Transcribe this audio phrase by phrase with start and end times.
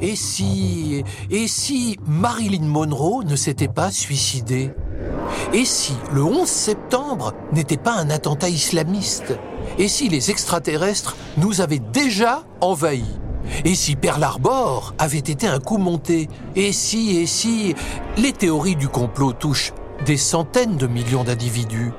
[0.00, 4.70] Et si, et si Marilyn Monroe ne s'était pas suicidée?
[5.54, 9.38] Et si le 11 septembre n'était pas un attentat islamiste?
[9.78, 13.18] Et si les extraterrestres nous avaient déjà envahis?
[13.64, 16.28] Et si Pearl Harbor avait été un coup monté?
[16.56, 17.74] Et si, et si
[18.18, 19.72] Les théories du complot touchent
[20.04, 21.92] des centaines de millions d'individus?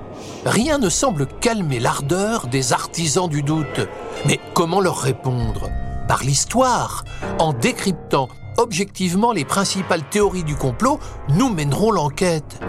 [0.46, 3.88] Rien ne semble calmer l'ardeur des artisans du doute.
[4.26, 5.70] Mais comment leur répondre?
[6.08, 7.04] Par l'histoire,
[7.40, 12.60] en décryptant objectivement les principales théories du complot, nous mènerons l'enquête.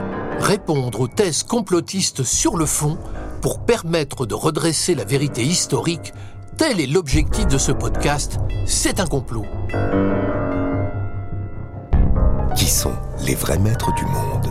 [0.41, 2.99] Répondre aux thèses complotistes sur le fond
[3.41, 6.13] pour permettre de redresser la vérité historique,
[6.57, 8.39] tel est l'objectif de ce podcast.
[8.67, 9.45] C'est un complot.
[12.57, 14.48] Qui sont les vrais maîtres du monde?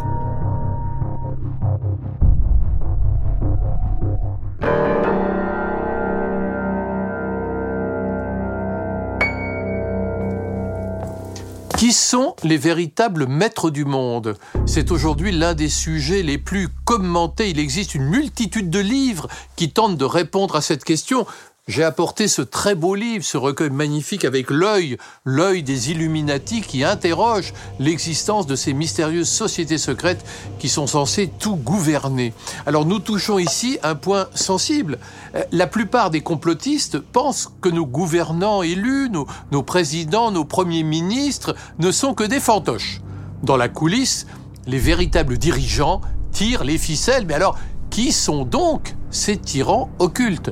[11.87, 14.37] Qui sont les véritables maîtres du monde?
[14.65, 17.49] C'est aujourd'hui l'un des sujets les plus commentés.
[17.49, 21.25] Il existe une multitude de livres qui tentent de répondre à cette question.
[21.67, 26.85] J'ai apporté ce très beau livre, ce recueil magnifique avec l'œil, l'œil des Illuminati qui
[26.85, 30.25] interroge l'existence de ces mystérieuses sociétés secrètes
[30.59, 32.33] qui sont censées tout gouverner.
[32.65, 34.97] Alors nous touchons ici un point sensible.
[35.35, 40.83] Euh, la plupart des complotistes pensent que nos gouvernants élus, nos, nos présidents, nos premiers
[40.83, 43.01] ministres ne sont que des fantoches.
[43.43, 44.25] Dans la coulisse,
[44.67, 45.99] les véritables dirigeants
[46.31, 47.25] tirent les ficelles.
[47.27, 47.57] Mais alors,
[47.97, 50.51] qui sont donc ces tyrans occultes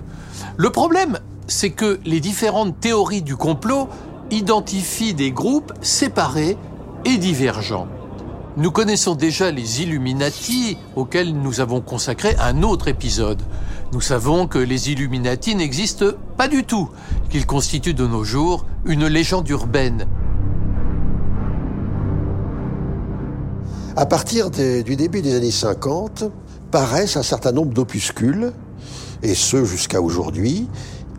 [0.57, 3.87] le problème, c'est que les différentes théories du complot
[4.31, 6.57] identifient des groupes séparés
[7.05, 7.87] et divergents.
[8.57, 13.43] Nous connaissons déjà les Illuminati auxquels nous avons consacré un autre épisode.
[13.93, 16.89] Nous savons que les Illuminati n'existent pas du tout,
[17.29, 20.07] qu'ils constituent de nos jours une légende urbaine.
[23.95, 26.25] À partir du début des années 50,
[26.75, 28.51] paraissent un certain nombre d'opuscules
[29.23, 30.67] et ce jusqu'à aujourd'hui,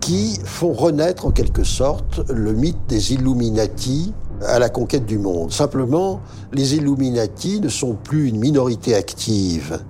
[0.03, 4.13] qui font renaître en quelque sorte le mythe des Illuminati
[4.47, 5.51] à la conquête du monde.
[5.51, 6.21] Simplement,
[6.53, 9.81] les Illuminati ne sont plus une minorité active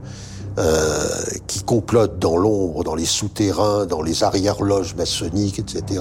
[0.59, 1.09] euh,
[1.49, 6.01] qui complote dans l'ombre, dans les souterrains, dans les arrière-loges maçonniques, etc.,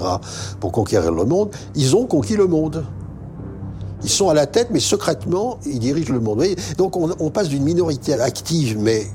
[0.59, 1.50] pour conquérir le monde.
[1.73, 2.85] Ils ont conquis le monde.
[4.03, 6.45] Ils sont à la tête, mais secrètement, ils dirigent le monde.
[6.78, 9.07] Donc on, on passe d'une minorité active, mais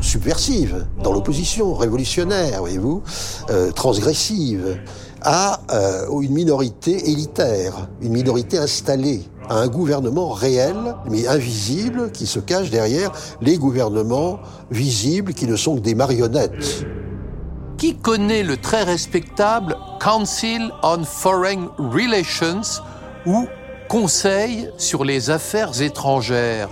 [0.00, 3.02] subversive, dans l'opposition, révolutionnaire, voyez-vous,
[3.50, 4.78] euh, transgressive,
[5.22, 10.76] à euh, une minorité élitaire, une minorité installée, à un gouvernement réel,
[11.10, 14.38] mais invisible, qui se cache derrière les gouvernements
[14.70, 16.86] visibles qui ne sont que des marionnettes.
[17.78, 22.82] Qui connaît le très respectable Council on Foreign Relations
[23.26, 23.46] ou
[23.88, 26.70] Conseil sur les affaires étrangères?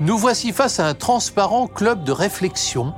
[0.00, 2.92] Nous voici face à un transparent club de réflexion,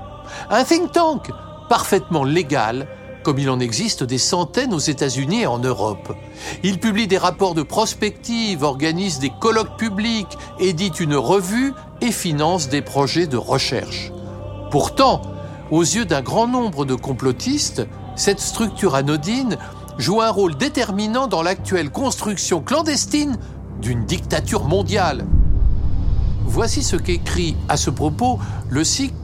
[0.51, 1.31] un think tank
[1.69, 2.87] parfaitement légal,
[3.23, 6.15] comme il en existe des centaines aux États-Unis et en Europe.
[6.63, 12.69] Il publie des rapports de prospective, organise des colloques publics, édite une revue et finance
[12.69, 14.13] des projets de recherche.
[14.71, 15.23] Pourtant,
[15.71, 19.57] aux yeux d'un grand nombre de complotistes, cette structure anodine
[19.99, 23.39] joue un rôle déterminant dans l'actuelle construction clandestine
[23.81, 25.25] d'une dictature mondiale.
[26.47, 28.39] Voici ce qu'écrit à ce propos
[28.69, 29.15] le site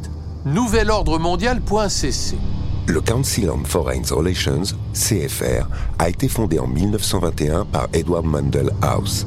[0.46, 2.36] nouvelordremondial.cc.
[2.86, 4.62] Le Council on Foreign Relations,
[4.94, 9.26] CFR, a été fondé en 1921 par Edward Mandel House.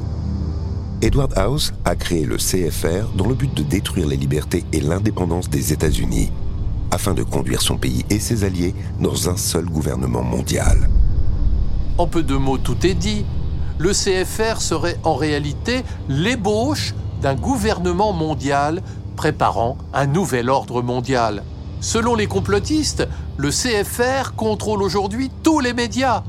[1.02, 5.48] Edward House a créé le CFR dans le but de détruire les libertés et l'indépendance
[5.48, 6.32] des États-Unis,
[6.90, 10.90] afin de conduire son pays et ses alliés dans un seul gouvernement mondial.
[11.96, 13.24] En peu de mots, tout est dit.
[13.78, 18.82] Le CFR serait en réalité l'ébauche d'un gouvernement mondial
[19.16, 21.42] préparant un nouvel ordre mondial.
[21.80, 23.08] Selon les complotistes,
[23.38, 26.22] le CFR contrôle aujourd'hui tous les médias.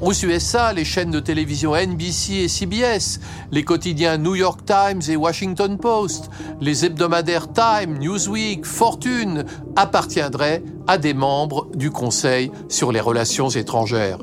[0.00, 3.20] Aux USA, les chaînes de télévision NBC et CBS,
[3.52, 6.30] les quotidiens New York Times et Washington Post,
[6.62, 9.44] les hebdomadaires Time, Newsweek, Fortune
[9.76, 14.20] appartiendraient à des membres du Conseil sur les relations étrangères.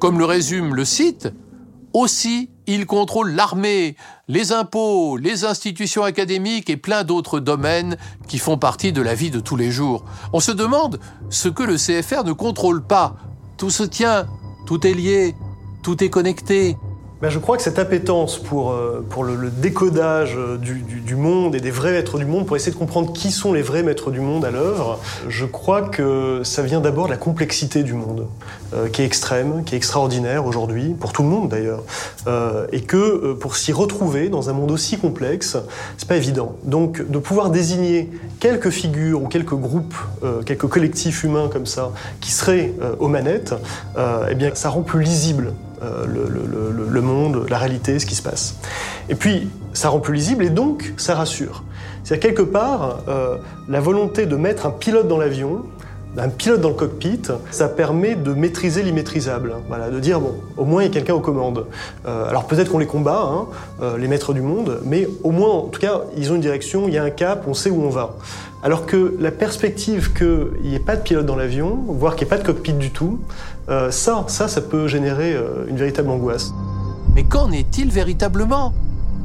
[0.00, 1.28] Comme le résume le site,
[1.92, 3.96] aussi, il contrôle l'armée,
[4.28, 7.96] les impôts, les institutions académiques et plein d'autres domaines
[8.28, 10.04] qui font partie de la vie de tous les jours.
[10.32, 11.00] On se demande
[11.30, 13.16] ce que le CFR ne contrôle pas.
[13.56, 14.26] Tout se tient,
[14.66, 15.34] tout est lié,
[15.82, 16.76] tout est connecté.
[17.20, 21.70] Ben, je crois que cette appétence pour, euh, le, décodage euh, du, monde et des
[21.70, 24.44] vrais maîtres du monde, pour essayer de comprendre qui sont les vrais maîtres du monde
[24.44, 28.26] à l'œuvre, je crois que ça vient d'abord de la complexité du monde,
[28.72, 31.82] euh, qui est extrême, qui est extraordinaire aujourd'hui, pour tout le monde d'ailleurs,
[32.72, 35.56] et que pour s'y retrouver dans un monde aussi complexe,
[35.98, 36.54] c'est pas évident.
[36.64, 39.94] Donc de pouvoir désigner quelques figures ou quelques groupes,
[40.46, 43.54] quelques collectifs humains comme ça, qui seraient aux manettes,
[43.98, 48.56] eh bien ça rend plus lisible euh, le, monde, la réalité, ce qui se passe.
[49.08, 51.64] Et puis, ça rend plus lisible et donc ça rassure.
[52.04, 53.36] C'est-à-dire quelque part, euh,
[53.68, 55.62] la volonté de mettre un pilote dans l'avion,
[56.18, 59.54] un pilote dans le cockpit, ça permet de maîtriser l'immaîtrisable.
[59.68, 61.66] Voilà, de dire, bon, au moins il y a quelqu'un aux commandes.
[62.06, 63.46] Euh, alors peut-être qu'on les combat, hein,
[63.96, 66.94] les maîtres du monde, mais au moins, en tout cas, ils ont une direction, il
[66.94, 68.16] y a un cap, on sait où on va.
[68.62, 72.32] Alors que la perspective qu'il n'y ait pas de pilote dans l'avion, voire qu'il n'y
[72.32, 73.18] ait pas de cockpit du tout,
[73.70, 76.52] euh, ça, ça, peut générer euh, une véritable angoisse.
[77.14, 78.74] Mais qu'en est-il véritablement?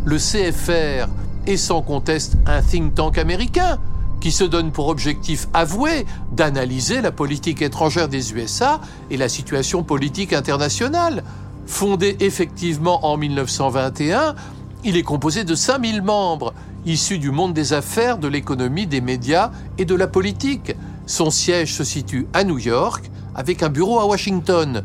[0.05, 1.09] Le CFR
[1.47, 3.77] est sans conteste un think tank américain
[4.21, 8.79] qui se donne pour objectif avoué d'analyser la politique étrangère des USA
[9.11, 11.23] et la situation politique internationale.
[11.67, 14.35] Fondé effectivement en 1921,
[14.85, 16.53] il est composé de 5000 membres
[16.85, 19.49] issu du monde des affaires, de l'économie, des médias
[19.79, 20.75] et de la politique.
[21.07, 24.83] Son siège se situe à New York, avec un bureau à Washington.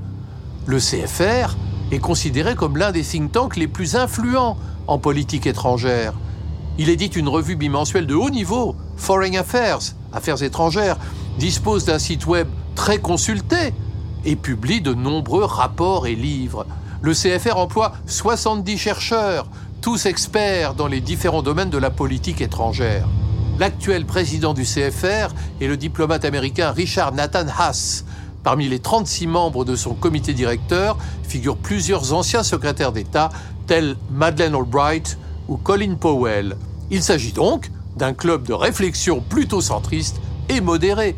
[0.64, 1.55] Le CFR
[1.93, 4.56] est considéré comme l'un des think tanks les plus influents
[4.87, 6.14] en politique étrangère.
[6.79, 9.81] Il édite une revue bimensuelle de haut niveau, Foreign Affairs,
[10.14, 10.97] Affaires étrangères,
[11.38, 13.75] dispose d'un site web très consulté
[14.25, 16.67] et publie de nombreux rapports et livres.
[17.02, 19.47] Le CFR emploie 70 chercheurs,
[19.81, 23.09] tous experts dans les différents domaines de la politique étrangère.
[23.59, 28.05] L'actuel président du CFR est le diplomate américain Richard Nathan Haas.
[28.43, 33.31] Parmi les 36 membres de son comité directeur figurent plusieurs anciens secrétaires d'État
[33.67, 35.19] tels Madeleine Albright
[35.49, 36.56] ou Colin Powell.
[36.91, 41.17] Il s'agit donc d'un club de réflexion plutôt centriste et modéré.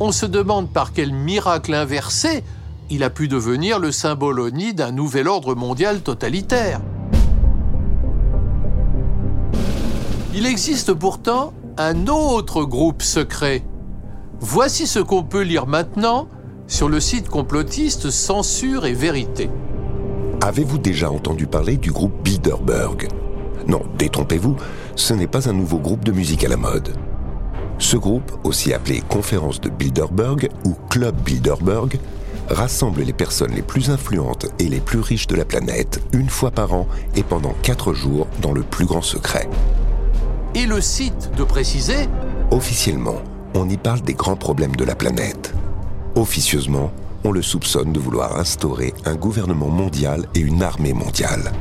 [0.00, 2.44] On se demande par quel miracle inversé
[2.90, 6.80] il a pu devenir le symbole ONI d'un nouvel ordre mondial totalitaire.
[10.34, 13.62] Il existe pourtant un autre groupe secret.
[14.40, 16.26] Voici ce qu'on peut lire maintenant
[16.66, 19.50] sur le site complotiste Censure et Vérité.
[20.40, 23.08] Avez-vous déjà entendu parler du groupe Bilderberg?
[23.66, 24.56] Non, détrompez-vous,
[24.96, 26.94] ce n'est pas un nouveau groupe de musique à la mode.
[27.78, 31.98] Ce groupe, aussi appelé Conférence de Bilderberg ou Club Bilderberg,
[32.48, 36.50] rassemble les personnes les plus influentes et les plus riches de la planète une fois
[36.50, 39.46] par an et pendant quatre jours dans le plus grand secret
[40.54, 42.08] et le site de préciser
[42.50, 43.16] Officiellement,
[43.54, 45.54] on y parle des grands problèmes de la planète.
[46.14, 46.92] Officieusement,
[47.24, 51.52] on le soupçonne de vouloir instaurer un gouvernement mondial et une armée mondiale.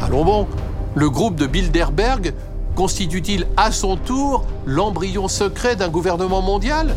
[0.00, 0.46] Allons bon,
[0.94, 2.32] le groupe de Bilderberg
[2.74, 6.94] constitue-t-il à son tour l'embryon secret d'un gouvernement mondial?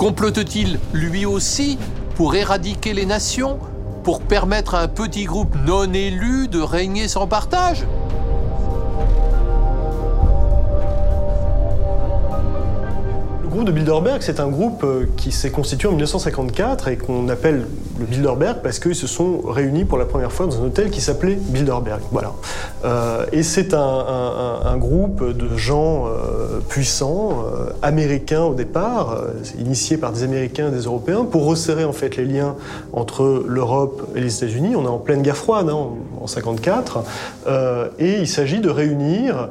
[0.00, 1.76] Complote-t-il lui aussi
[2.14, 3.58] pour éradiquer les nations,
[4.02, 7.84] pour permettre à un petit groupe non élu de régner sans partage?
[13.60, 17.66] Groupe de Bilderberg, c'est un groupe euh, qui s'est constitué en 1954 et qu'on appelle
[17.98, 21.02] le Bilderberg parce qu'ils se sont réunis pour la première fois dans un hôtel qui
[21.02, 22.00] s'appelait Bilderberg.
[22.10, 22.32] Voilà.
[22.86, 27.44] Euh, et c'est un, groupe de gens euh, puissants,
[27.82, 29.24] américains au départ,
[29.58, 32.54] initiés par des Américains et des Européens, pour resserrer en fait les liens
[32.94, 34.74] entre l'Europe et les États-Unis.
[34.74, 37.04] On est en pleine guerre froide hein, en, 1954,
[37.98, 39.50] et il s'agit de réunir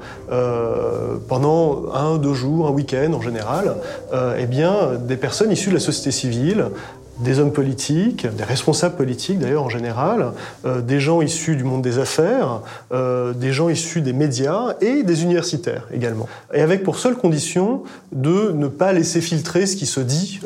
[1.27, 3.75] pendant un, deux jours, un week-end en général,
[4.37, 6.65] eh bien, des personnes issues de la société civile,
[7.19, 10.31] des hommes politiques, des responsables politiques d'ailleurs en général,
[10.65, 15.03] euh, des gens issus du monde des affaires, euh, des gens issus des médias et
[15.03, 16.27] des universitaires également.
[16.53, 20.39] Et avec pour seule condition de ne pas laisser filtrer ce qui se dit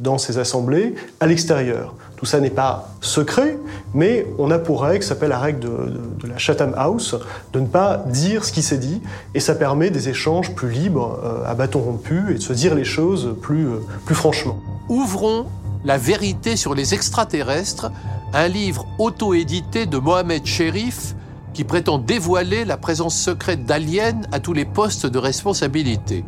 [0.00, 1.94] dans ces assemblées à l'extérieur.
[2.16, 3.58] Tout ça n'est pas secret,
[3.92, 7.14] mais on a pour règle, ça s'appelle la règle de, la Chatham House,
[7.52, 9.02] de ne pas dire ce qui s'est dit,
[9.34, 12.74] et ça permet des échanges plus libres, euh, à bâton rompu, et de se dire
[12.74, 14.58] les choses plus, euh, plus franchement.
[14.88, 15.46] Ouvrons
[15.84, 17.92] La vérité sur les extraterrestres,
[18.32, 21.14] un livre auto-édité de Mohamed Sherif
[21.56, 26.22] qui prétend dévoiler la présence secrète d'aliens à tous les postes de responsabilité.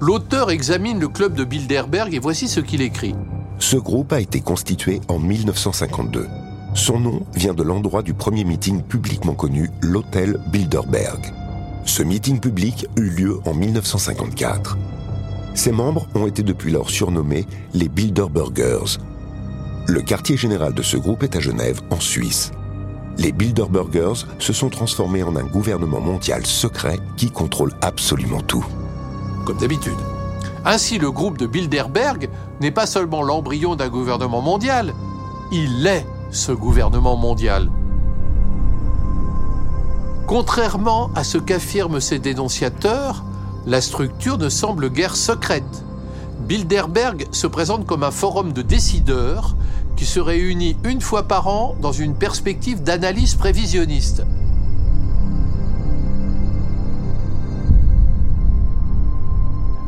[0.00, 3.14] L'auteur examine le club de Bilderberg et voici ce qu'il écrit.
[3.60, 6.26] Ce groupe a été constitué en 1952.
[6.74, 11.20] Son nom vient de l'endroit du premier meeting publiquement connu, l'hôtel Bilderberg.
[11.84, 14.78] Ce meeting public eut lieu en 1954.
[15.54, 18.98] Ses membres ont été depuis lors surnommés les Bilderbergers.
[19.86, 22.52] Le quartier général de ce groupe est à Genève, en Suisse.
[23.18, 28.64] Les Bilderbergers se sont transformés en un gouvernement mondial secret qui contrôle absolument tout.
[29.44, 29.98] Comme d'habitude.
[30.64, 32.28] Ainsi, le groupe de Bilderberg
[32.60, 34.94] n'est pas seulement l'embryon d'un gouvernement mondial,
[35.52, 37.70] il est ce gouvernement mondial.
[40.26, 43.24] Contrairement à ce qu'affirment ces dénonciateurs,
[43.66, 45.84] la structure ne semble guère secrète.
[46.46, 49.56] Bilderberg se présente comme un forum de décideurs
[49.96, 54.24] qui se réunit une fois par an dans une perspective d'analyse prévisionniste.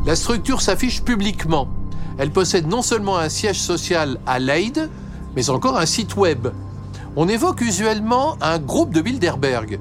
[0.05, 1.69] La structure s'affiche publiquement.
[2.17, 4.89] Elle possède non seulement un siège social à Leyde,
[5.33, 6.49] mais encore un site web.
[7.15, 9.79] On évoque usuellement un groupe de Bilderberg,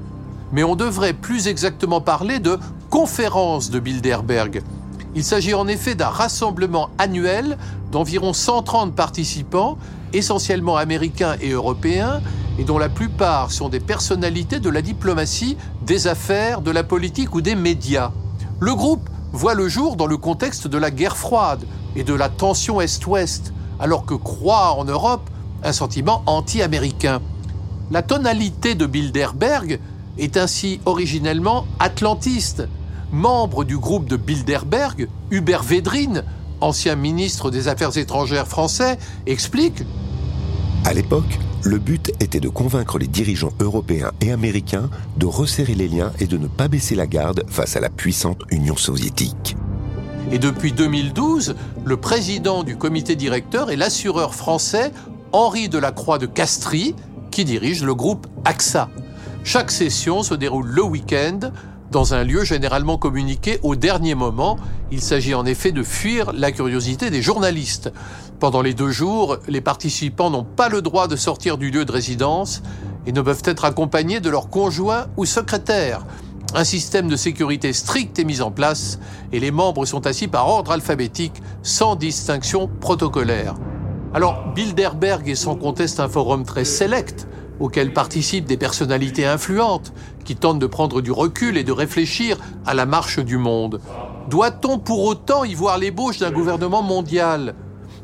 [0.52, 2.56] mais on devrait plus exactement parler de
[2.88, 4.62] conférence de Bilderberg.
[5.16, 7.58] Il s'agit en effet d'un rassemblement annuel
[7.90, 9.76] d'environ 130 participants,
[10.12, 12.20] essentiellement américains et européens,
[12.60, 17.34] et dont la plupart sont des personnalités de la diplomatie, des affaires, de la politique
[17.34, 18.12] ou des médias.
[18.60, 21.64] Le groupe voit le jour dans le contexte de la guerre froide
[21.96, 25.28] et de la tension Est-Ouest, alors que croît en Europe
[25.62, 27.20] un sentiment anti-américain.
[27.90, 29.80] La tonalité de Bilderberg
[30.18, 32.68] est ainsi originellement atlantiste.
[33.12, 36.24] Membre du groupe de Bilderberg, Hubert Védrine,
[36.60, 39.82] ancien ministre des Affaires étrangères français, explique
[40.84, 45.88] À l'époque, le but était de convaincre les dirigeants européens et américains de resserrer les
[45.88, 49.56] liens et de ne pas baisser la garde face à la puissante Union soviétique.
[50.32, 51.54] Et depuis 2012,
[51.84, 54.92] le président du comité directeur est l'assureur français
[55.32, 56.94] Henri Delacroix de Castries,
[57.30, 58.88] qui dirige le groupe AXA.
[59.44, 61.52] Chaque session se déroule le week-end
[61.92, 64.58] dans un lieu généralement communiqué au dernier moment.
[64.90, 67.92] Il s'agit en effet de fuir la curiosité des journalistes.
[68.40, 71.92] Pendant les deux jours, les participants n'ont pas le droit de sortir du lieu de
[71.92, 72.62] résidence
[73.06, 76.04] et ne peuvent être accompagnés de leurs conjoints ou secrétaires.
[76.54, 78.98] Un système de sécurité strict est mis en place
[79.30, 83.54] et les membres sont assis par ordre alphabétique sans distinction protocolaire.
[84.14, 87.26] Alors, Bilderberg est sans conteste un forum très sélect
[87.62, 89.92] auquel participent des personnalités influentes
[90.24, 93.80] qui tentent de prendre du recul et de réfléchir à la marche du monde.
[94.28, 97.54] Doit-on pour autant y voir l'ébauche d'un gouvernement mondial?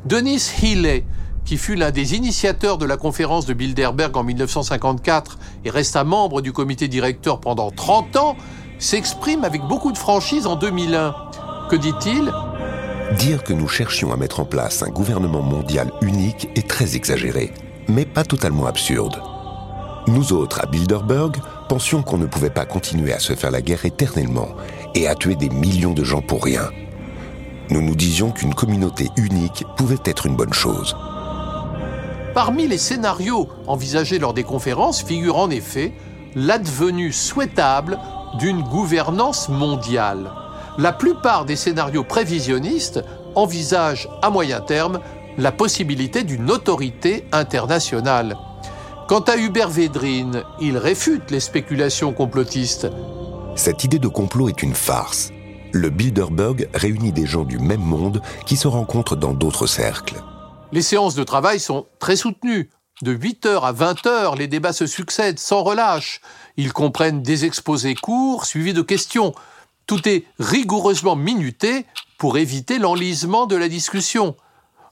[0.05, 1.05] Denis Healey,
[1.43, 6.41] qui fut l'un des initiateurs de la conférence de Bilderberg en 1954 et resta membre
[6.41, 8.37] du comité directeur pendant 30 ans,
[8.77, 11.13] s'exprime avec beaucoup de franchise en 2001.
[11.69, 12.31] Que dit-il?
[13.17, 17.51] Dire que nous cherchions à mettre en place un gouvernement mondial unique est très exagéré,
[17.89, 19.21] mais pas totalement absurde.
[20.09, 21.37] Nous autres, à Bilderberg,
[21.67, 24.47] pensions qu'on ne pouvait pas continuer à se faire la guerre éternellement
[24.95, 26.71] et à tuer des millions de gens pour rien.
[27.69, 30.97] Nous nous disions qu'une communauté unique pouvait être une bonne chose.
[32.33, 35.93] Parmi les scénarios envisagés lors des conférences figure en effet
[36.33, 37.99] l'advenue souhaitable
[38.39, 40.31] d'une gouvernance mondiale.
[40.79, 43.03] La plupart des scénarios prévisionnistes
[43.35, 45.01] envisagent à moyen terme
[45.37, 48.35] la possibilité d'une autorité internationale.
[49.09, 52.85] Quant à Hubert Védrine, il réfute les spéculations complotistes.
[53.55, 55.31] Cette idée de complot est une farce.
[55.71, 60.21] Le Bilderberg réunit des gens du même monde qui se rencontrent dans d'autres cercles.
[60.71, 62.69] Les séances de travail sont très soutenues.
[63.01, 66.21] De 8h à 20h, les débats se succèdent sans relâche.
[66.55, 69.33] Ils comprennent des exposés courts suivis de questions.
[69.87, 71.87] Tout est rigoureusement minuté
[72.19, 74.35] pour éviter l'enlisement de la discussion.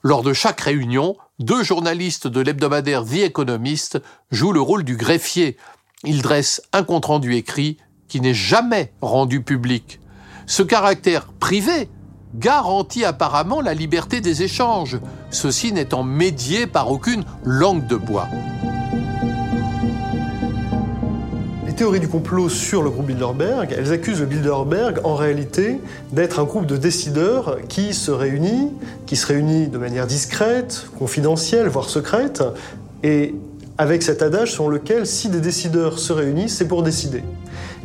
[0.01, 3.99] Lors de chaque réunion, deux journalistes de l'hebdomadaire The Economist
[4.31, 5.57] jouent le rôle du greffier.
[6.03, 7.77] Ils dressent un compte-rendu écrit
[8.07, 9.99] qui n'est jamais rendu public.
[10.45, 11.89] Ce caractère privé
[12.35, 14.97] garantit apparemment la liberté des échanges,
[15.29, 18.27] ceci n'étant médié par aucune langue de bois.
[21.77, 25.79] Théories du complot sur le groupe Bilderberg, elles accusent le Bilderberg en réalité
[26.11, 28.71] d'être un groupe de décideurs qui se réunit,
[29.05, 32.43] qui se réunit de manière discrète, confidentielle, voire secrète,
[33.03, 33.35] et
[33.77, 37.23] avec cet adage selon lequel si des décideurs se réunissent, c'est pour décider.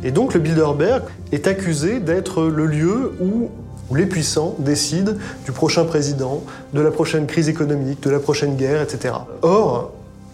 [0.03, 3.51] Et donc le Bilderberg est accusé d'être le lieu où
[3.91, 5.11] où les puissants décident
[5.45, 6.41] du prochain président,
[6.73, 9.13] de la prochaine crise économique, de la prochaine guerre, etc.
[9.41, 9.91] Or,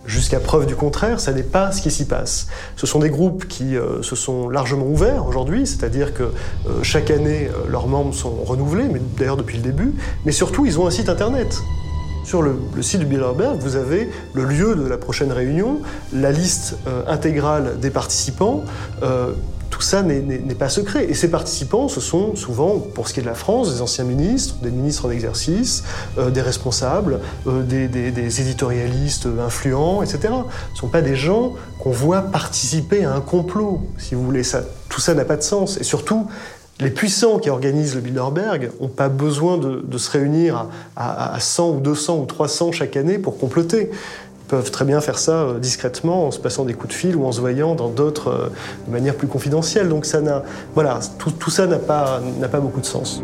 [0.09, 2.47] Jusqu'à preuve du contraire, ça n'est pas ce qui s'y passe.
[2.77, 7.11] Ce sont des groupes qui euh, se sont largement ouverts aujourd'hui, c'est-à-dire que euh, chaque
[7.11, 9.93] année, euh, leurs membres sont renouvelés, mais d'ailleurs depuis le début,
[10.25, 11.59] mais surtout, ils ont un site internet.
[12.25, 15.79] Sur le, site du Bilderberg, vous avez le lieu de la prochaine réunion,
[16.11, 16.75] la liste
[17.07, 18.63] intégrale des participants,
[19.79, 20.19] tout ça n'est
[20.55, 21.05] pas secret.
[21.09, 24.03] Et ces participants, ce sont souvent, pour ce qui est de la France, des anciens
[24.03, 25.85] ministres, des ministres en exercice,
[26.17, 30.19] euh, des responsables, euh, des, éditorialistes influents, etc.
[30.23, 34.41] Ce ne sont pas des gens qu'on voit participer à un complot, si vous voulez.
[34.89, 35.77] Tout ça n'a pas de sens.
[35.77, 36.27] Et surtout,
[36.81, 40.67] les puissants qui organisent le Bilderberg n'ont pas besoin de, se réunir
[40.97, 43.91] à, 100 ou 200 ou 300 chaque année pour comploter
[44.49, 47.25] peuvent très bien faire ça euh, discrètement en se passant des coups de fil ou
[47.25, 48.49] en se voyant dans d'autres euh,
[48.87, 49.87] de manière plus confidentielle.
[49.87, 53.21] Donc ça n'a, voilà, tout, tout ça n'a pas, n'a pas beaucoup de sens.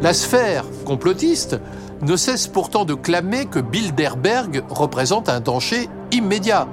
[0.00, 1.58] La sphère complotiste
[2.02, 6.68] ne cesse pourtant de clamer que Bilderberg représente un danger immédiat.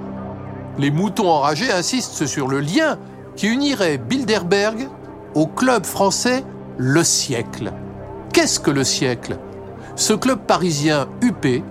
[0.78, 3.00] Les moutons enragés insistent sur le lien
[3.36, 4.88] qui unirait Bilderberg
[5.34, 6.44] au club français
[6.78, 7.74] Le Siècle.
[8.32, 9.38] Qu'est-ce que Le Siècle?
[9.96, 11.64] Ce club parisien UP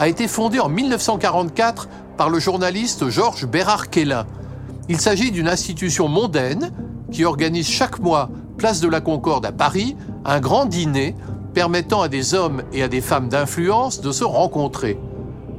[0.00, 4.26] a été fondé en 1944 par le journaliste Georges Bérard-Quélin.
[4.88, 6.72] Il s'agit d'une institution mondaine
[7.12, 11.14] qui organise chaque mois, place de la Concorde à Paris, un grand dîner
[11.52, 14.98] permettant à des hommes et à des femmes d'influence de se rencontrer.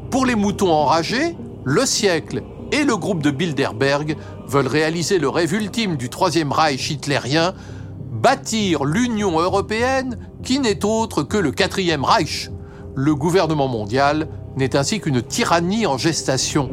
[0.10, 4.18] Pour les moutons enragés, le siècle et le groupe de Bilderberg
[4.48, 7.54] veulent réaliser le rêve ultime du Troisième Reich hitlérien,
[8.12, 12.50] bâtir l'Union européenne qui n'est autre que le Quatrième Reich
[12.96, 16.70] le gouvernement mondial n'est ainsi qu'une tyrannie en gestation.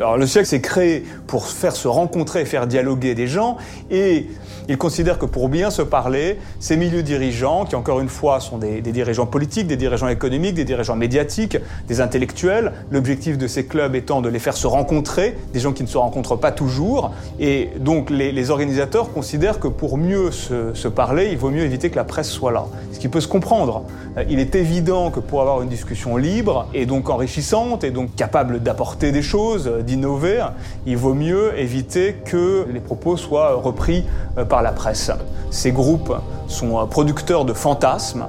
[0.00, 3.58] Alors le siècle s'est créé pour faire se rencontrer faire dialoguer des gens
[3.90, 4.28] et
[4.70, 8.56] il considère que pour bien se parler, ces milieux dirigeants, qui encore une fois sont
[8.56, 13.96] des, dirigeants politiques, des dirigeants économiques, des dirigeants médiatiques, des intellectuels, l'objectif de ces clubs
[13.96, 17.10] étant de les faire se rencontrer, des gens qui ne se rencontrent pas toujours.
[17.40, 21.90] Et donc les, organisateurs considèrent que pour mieux se, se, parler, il vaut mieux éviter
[21.90, 22.66] que la presse soit là.
[22.92, 23.82] Ce qui peut se comprendre.
[24.16, 28.14] Euh, il est évident que pour avoir une discussion libre et donc enrichissante et donc
[28.14, 30.46] capable d'apporter des choses, d'innover,
[30.86, 34.04] il vaut mieux éviter que les propos soient repris
[34.38, 35.10] euh, par la presse.
[35.50, 36.14] Ces groupes
[36.46, 38.26] sont euh, producteurs de fantasmes,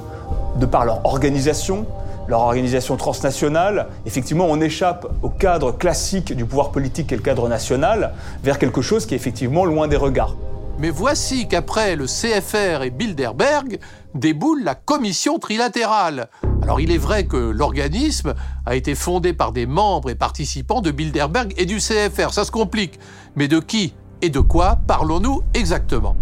[0.55, 1.85] de par leur organisation,
[2.27, 3.87] leur organisation transnationale.
[4.07, 8.13] Effectivement, on échappe au cadre classique du pouvoir politique et le cadre national
[8.43, 10.35] vers quelque chose qui est effectivement loin des regards.
[10.79, 13.77] Mais voici qu'après le CFR et Bilderberg,
[14.15, 16.27] déboule la commission trilatérale.
[16.61, 18.33] Alors il est vrai que l'organisme
[18.65, 22.51] a été fondé par des membres et participants de Bilderberg et du CFR, ça se
[22.51, 22.99] complique.
[23.35, 26.15] Mais de qui et de quoi parlons-nous exactement?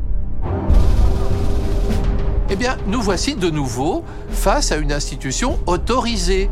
[2.52, 6.50] Eh bien, nous voici de nouveau face à une institution autorisée.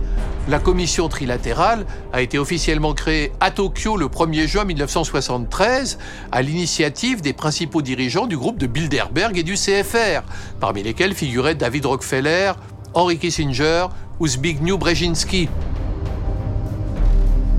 [0.47, 5.97] La commission trilatérale a été officiellement créée à Tokyo le 1er juin 1973
[6.31, 10.21] à l'initiative des principaux dirigeants du groupe de Bilderberg et du CFR,
[10.59, 12.51] parmi lesquels figuraient David Rockefeller,
[12.97, 15.49] Henry Kissinger ou Zbigniew Brzezinski.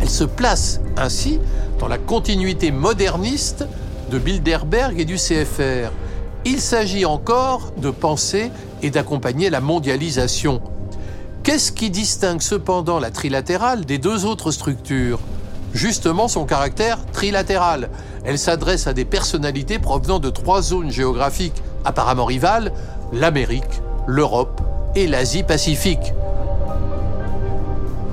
[0.01, 1.39] Elle se place ainsi
[1.79, 3.65] dans la continuité moderniste
[4.11, 5.93] de Bilderberg et du CFR.
[6.45, 8.51] Il s'agit encore de penser
[8.83, 10.61] et d'accompagner la mondialisation.
[11.45, 15.21] Qu'est-ce qui distingue cependant la trilatérale des deux autres structures?
[15.73, 17.91] Justement son caractère trilatéral.
[18.25, 22.73] Elle s'adresse à des personnalités provenant de trois zones géographiques apparemment rivales,
[23.13, 24.68] l'Amérique, l'Europe
[24.99, 26.13] et l'Asie-Pacifique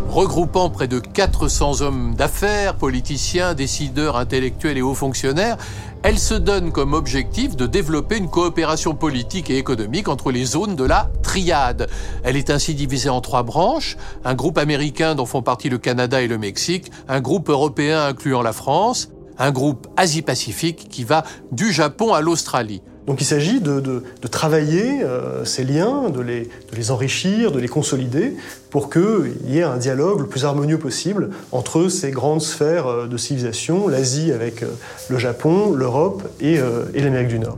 [0.07, 5.57] regroupant près de 400 hommes d'affaires, politiciens, décideurs, intellectuels et hauts fonctionnaires,
[6.03, 10.75] elle se donne comme objectif de développer une coopération politique et économique entre les zones
[10.75, 11.89] de la triade.
[12.23, 16.21] Elle est ainsi divisée en trois branches, un groupe américain dont font partie le Canada
[16.21, 21.73] et le Mexique, un groupe européen incluant la France, un groupe Asie-Pacifique qui va du
[21.73, 22.81] Japon à l'Australie.
[23.07, 28.33] Donc il s'agit de, travailler euh, ces liens, de les, enrichir, de les consolider
[28.69, 33.07] pour qu'il y ait un dialogue le plus harmonieux possible entre ces grandes sphères euh,
[33.07, 34.67] de civilisation, l'Asie avec euh,
[35.09, 36.57] le Japon, l'Europe et
[36.93, 37.57] l'Amérique du Nord.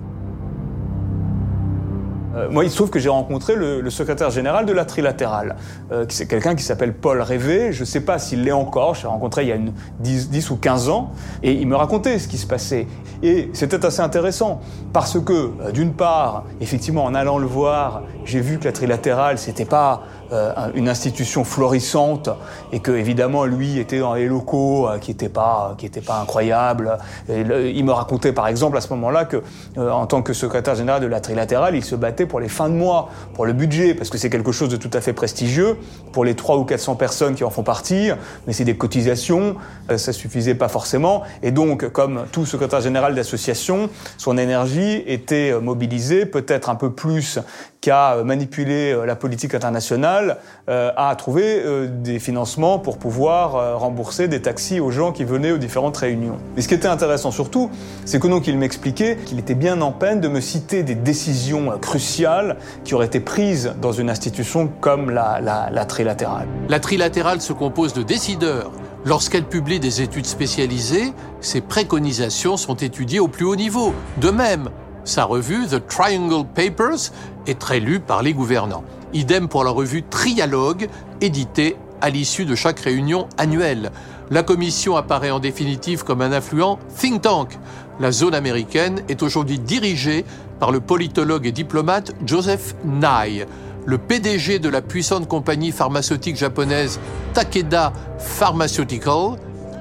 [2.37, 5.55] Euh, moi, il se trouve que j'ai rencontré le, secrétaire général de la trilatérale.
[5.91, 7.71] Euh, c'est quelqu'un qui s'appelle Paul Révé.
[7.71, 8.95] Je ne sais pas s'il l'est encore.
[8.95, 11.11] Je l'ai rencontré il y a une 10, ou 15 ans.
[11.41, 12.87] Et il me racontait ce qui se passait.
[13.23, 14.61] Et c'était assez intéressant.
[14.93, 19.37] Parce que, euh, d'une part, effectivement, en allant le voir, j'ai vu que la trilatérale,
[19.37, 22.29] c'était pas euh, une institution florissante
[22.73, 26.19] et que évidemment lui était dans les locaux euh, qui n'étaient pas qui étaient pas
[26.19, 26.97] incroyables.
[27.29, 29.37] il me racontait par exemple à ce moment-là que
[29.77, 32.67] euh, en tant que secrétaire général de la trilatérale, il se battait pour les fins
[32.67, 35.77] de mois, pour le budget parce que c'est quelque chose de tout à fait prestigieux
[36.11, 38.09] pour les 3 ou 400 personnes qui en font partie,
[38.47, 39.55] mais c'est des cotisations,
[39.95, 46.25] ça suffisait pas forcément et donc comme tout secrétaire général d'association, son énergie était mobilisée
[46.25, 47.39] peut-être un peu plus
[47.79, 50.37] qu'à manipuler la politique internationale mal
[50.69, 55.23] euh, à trouver euh, des financements pour pouvoir euh, rembourser des taxis aux gens qui
[55.23, 56.37] venaient aux différentes réunions.
[56.57, 57.69] Et ce qui était intéressant surtout,
[58.05, 61.77] c'est que donc il m'expliquait qu'il était bien en peine de me citer des décisions
[61.79, 66.47] cruciales qui auraient été prises dans une institution comme la trilatérale.
[66.69, 68.71] La trilatérale se compose de décideurs.
[69.05, 73.93] Lorsqu'elle publie des études spécialisées, ses préconisations sont étudiées au plus haut niveau.
[74.17, 74.69] De même,
[75.05, 77.13] sa revue The Triangle Papers
[77.47, 78.83] est très lue par les gouvernants.
[79.13, 80.89] Idem pour la revue Trialogue,
[81.21, 83.91] éditée à l'issue de chaque réunion annuelle.
[84.29, 87.57] La commission apparaît en définitive comme un influent think tank.
[87.99, 90.25] La zone américaine est aujourd'hui dirigée
[90.59, 93.45] par le politologue et diplomate Joseph Nye.
[93.85, 96.99] Le PDG de la puissante compagnie pharmaceutique japonaise
[97.33, 99.37] Takeda Pharmaceutical,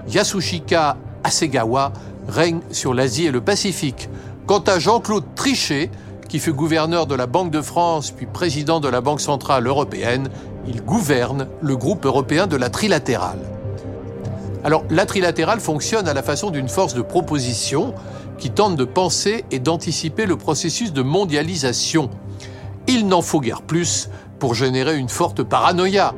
[0.08, 1.92] Yasushika Asegawa,
[2.28, 4.08] règne sur l'Asie et le Pacifique.
[4.46, 5.90] Quant à Jean-Claude Trichet,
[6.28, 10.28] qui fut gouverneur de la Banque de France puis président de la Banque centrale européenne,
[10.68, 13.38] il gouverne le groupe européen de la trilatérale.
[14.64, 17.94] Alors, la trilatérale fonctionne à la façon d'une force de proposition
[18.38, 22.10] qui tente de penser et d'anticiper le processus de mondialisation.
[22.88, 26.14] Il n'en faut guère plus pour générer une forte paranoïa.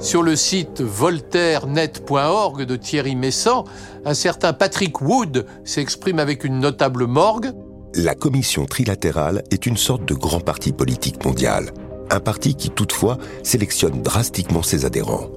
[0.00, 3.64] Sur le site voltairenet.org de Thierry Messant,
[4.04, 7.50] un certain Patrick Wood s'exprime avec une notable morgue.
[7.94, 11.72] La commission trilatérale est une sorte de grand parti politique mondial.
[12.10, 15.30] Un parti qui toutefois sélectionne drastiquement ses adhérents.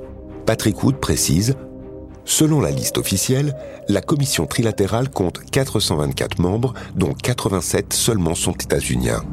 [0.46, 1.56] Patrick Wood précise
[2.24, 3.56] Selon la liste officielle,
[3.90, 9.24] la commission trilatérale compte 424 membres, dont 87 seulement sont états-uniens.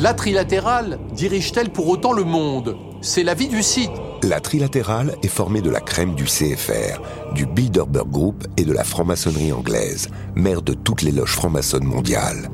[0.00, 2.74] La trilatérale dirige-t-elle pour autant le monde?
[3.02, 3.90] C'est l'avis du site.
[4.22, 7.02] La trilatérale est formée de la crème du CFR,
[7.34, 12.48] du Bilderberg Group et de la franc-maçonnerie anglaise, mère de toutes les loges franc-maçonnes mondiales.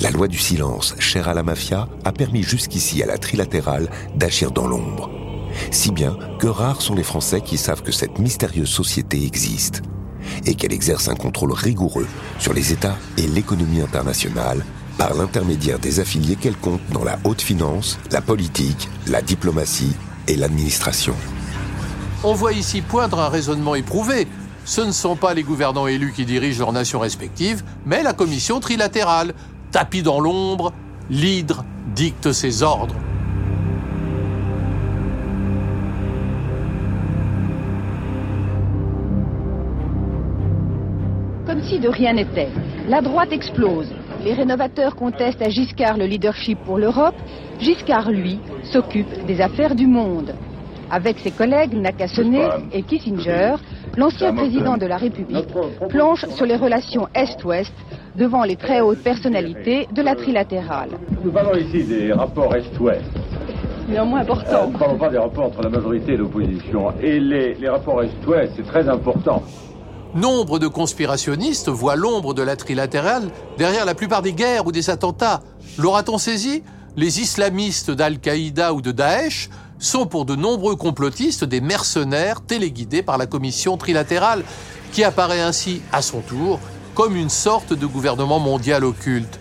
[0.00, 4.50] La loi du silence, chère à la mafia, a permis jusqu'ici à la trilatérale d'agir
[4.50, 5.10] dans l'ombre.
[5.70, 9.82] Si bien que rares sont les Français qui savent que cette mystérieuse société existe
[10.44, 12.08] et qu'elle exerce un contrôle rigoureux
[12.40, 14.64] sur les États et l'économie internationale
[14.98, 19.94] par l'intermédiaire des affiliés qu'elle compte dans la haute finance, la politique, la diplomatie
[20.26, 21.14] et l'administration.
[22.24, 24.26] On voit ici poindre un raisonnement éprouvé.
[24.64, 28.58] Ce ne sont pas les gouvernants élus qui dirigent leurs nations respectives, mais la commission
[28.58, 29.34] trilatérale.
[29.70, 30.72] Tapis dans l'ombre,
[31.08, 32.96] l'hydre dicte ses ordres.
[41.46, 42.50] Comme si de rien n'était,
[42.88, 43.97] la droite explose.
[44.24, 47.14] Les rénovateurs contestent à Giscard le leadership pour l'Europe.
[47.60, 50.34] Giscard, lui, s'occupe des affaires du monde.
[50.90, 53.54] Avec ses collègues Nakasone et Kissinger,
[53.96, 55.48] l'ancien président de la République
[55.88, 57.72] planche sur les relations Est-Ouest
[58.16, 60.90] devant les très hautes personnalités de la trilatérale.
[61.22, 63.04] Nous parlons ici des rapports Est-Ouest.
[63.88, 64.66] Néanmoins Euh, important.
[64.66, 66.92] nous ne parlons pas des rapports entre la majorité et l'opposition.
[67.00, 69.42] Et les, les rapports Est-Ouest, c'est très important.
[70.14, 74.88] Nombre de conspirationnistes voient l'ombre de la trilatérale derrière la plupart des guerres ou des
[74.88, 75.42] attentats.
[75.76, 76.62] L'aura-t-on saisi?
[76.96, 83.18] Les islamistes d'Al-Qaïda ou de Daesh sont pour de nombreux complotistes des mercenaires téléguidés par
[83.18, 84.44] la commission trilatérale,
[84.92, 86.58] qui apparaît ainsi, à son tour,
[86.94, 89.38] comme une sorte de gouvernement mondial occulte.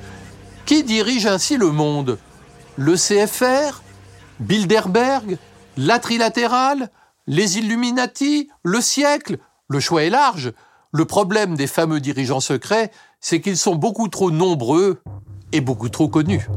[0.65, 2.19] Qui dirige ainsi le monde?
[2.75, 3.81] Le CFR
[4.39, 5.37] Bilderberg?
[5.77, 6.89] La trilatérale?
[7.25, 8.49] Les Illuminati?
[8.63, 9.37] Le siècle?
[9.69, 10.53] Le choix est large.
[10.93, 15.01] Le problème des fameux dirigeants secrets, c'est qu'ils sont beaucoup trop nombreux
[15.51, 16.47] et beaucoup trop connus.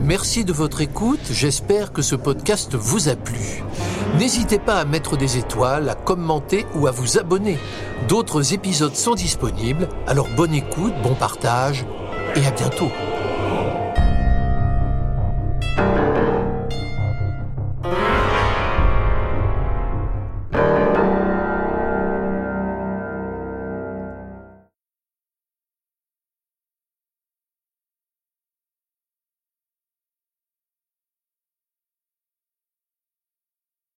[0.00, 3.62] Merci de votre écoute, j'espère que ce podcast vous a plu.
[4.18, 7.58] N'hésitez pas à mettre des étoiles, à commenter ou à vous abonner.
[8.08, 11.84] D'autres épisodes sont disponibles, alors bonne écoute, bon partage
[12.34, 12.90] et à bientôt.